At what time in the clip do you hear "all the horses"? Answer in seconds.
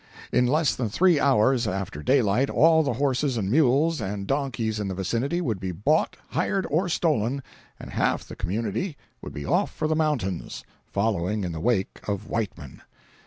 2.49-3.37